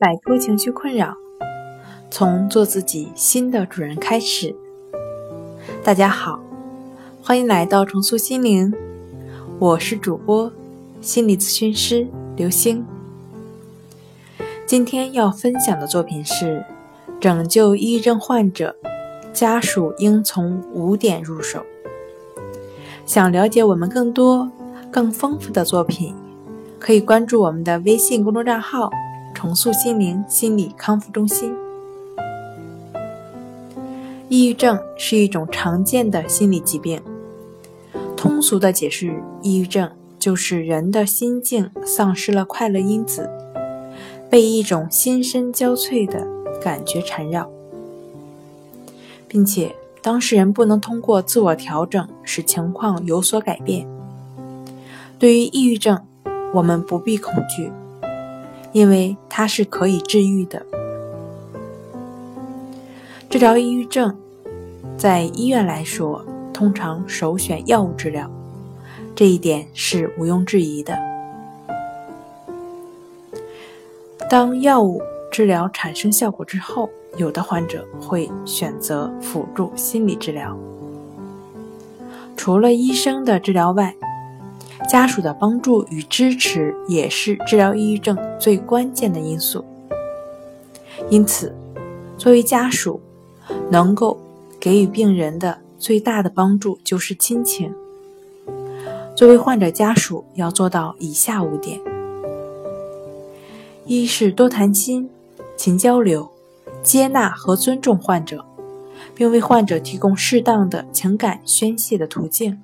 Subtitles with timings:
[0.00, 1.14] 摆脱情绪困扰，
[2.10, 4.56] 从做自己新的主人开始。
[5.84, 6.40] 大家好，
[7.22, 8.72] 欢迎来到重塑心灵，
[9.58, 10.50] 我是主播
[11.02, 12.82] 心理咨询师刘星。
[14.64, 16.64] 今天要分享的作品是
[17.20, 18.74] 拯救抑郁症患者，
[19.34, 21.62] 家属应从五点入手。
[23.04, 24.50] 想了解我们更多、
[24.90, 26.14] 更丰富的作品，
[26.78, 28.90] 可以关注我们的微信公众账号。
[29.40, 31.56] 重塑心灵心理康复中心。
[34.28, 37.00] 抑郁症是一种常见的心理疾病。
[38.14, 43.30] 通俗的解释，抑郁症就是人的心境丧失了快乐因子，
[44.28, 46.26] 被一种心身交瘁的
[46.62, 47.48] 感觉缠绕，
[49.26, 53.88] 并且当事人不能通过自我调整使情况有所改变。
[55.18, 55.98] 对于抑郁症，
[56.52, 57.72] 我们不必恐惧。
[58.72, 60.64] 因为它是可以治愈的。
[63.28, 64.16] 治疗抑郁症，
[64.96, 68.30] 在医院来说，通常首选药物治疗，
[69.14, 70.98] 这一点是毋庸置疑的。
[74.28, 75.00] 当药物
[75.32, 80.56] 治疗产生效果之后，有的患者会选择辅助心理治疗。
[82.36, 83.94] 除了医生的治疗外，
[84.88, 89.64] 家属的帮助与支持也是治疗抑郁症最关键的因素。
[91.08, 91.54] 因此，
[92.18, 93.00] 作为家属，
[93.70, 94.20] 能够
[94.58, 97.72] 给予病人的最大的帮助就是亲情。
[99.16, 101.80] 作为患者家属，要做到以下五点：
[103.84, 105.08] 一是多谈心、
[105.56, 106.30] 勤交流，
[106.82, 108.44] 接纳和尊重患者，
[109.14, 112.62] 并为患者提供适当的情感宣泄的途径。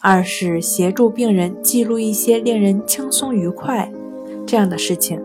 [0.00, 3.90] 二是协助病人记录一些令人轻松愉快
[4.46, 5.20] 这样的事情，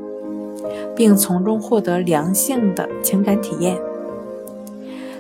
[0.95, 3.77] 并从中获得良性的情感体验。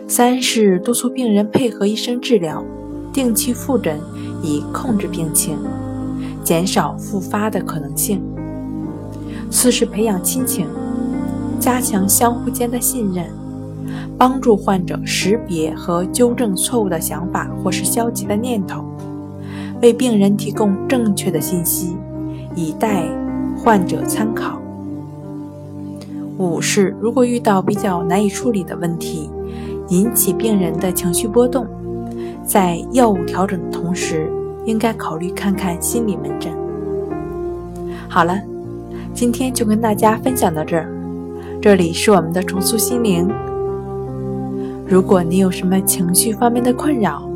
[0.07, 2.65] 三是督促病人配合医生治疗，
[3.13, 3.99] 定期复诊
[4.41, 5.55] 以控制病情，
[6.43, 8.23] 减少复发的可能性。
[9.51, 10.67] 四是培养亲情，
[11.59, 13.27] 加强相互间的信任，
[14.17, 18.83] 帮助患者识别和纠正错误的想法或是消极的念头。
[19.83, 21.97] 为病人提供正确的信息，
[22.55, 23.03] 以待
[23.57, 24.57] 患者参考。
[26.37, 29.29] 五是，如果遇到比较难以处理的问题，
[29.89, 31.67] 引起病人的情绪波动，
[32.45, 34.31] 在药物调整的同时，
[34.65, 36.53] 应该考虑看看心理门诊。
[38.07, 38.39] 好了，
[39.13, 40.89] 今天就跟大家分享到这儿。
[41.61, 43.29] 这里是我们的重塑心灵。
[44.87, 47.29] 如果你有什么情绪方面的困扰，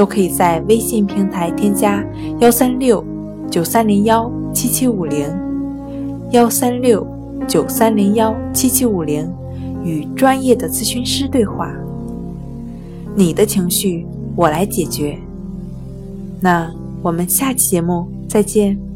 [0.00, 2.02] 都可以在微信平台添加
[2.38, 3.04] 幺三六
[3.50, 5.28] 九三零幺七七五零，
[6.30, 7.06] 幺三六
[7.46, 9.30] 九三零幺七七五零，
[9.84, 11.70] 与专业的咨询师对话。
[13.14, 15.18] 你的情绪我来解决。
[16.40, 16.72] 那
[17.02, 18.89] 我们下期节目再见。